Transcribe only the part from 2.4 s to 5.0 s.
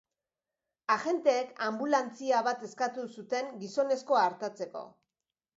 bat eskatu zuten gizonezkoa artatzeko.